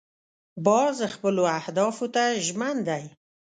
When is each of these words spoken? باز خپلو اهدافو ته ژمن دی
باز 0.65 0.97
خپلو 1.13 1.43
اهدافو 1.59 2.07
ته 2.15 2.23
ژمن 2.45 2.77
دی 2.87 3.03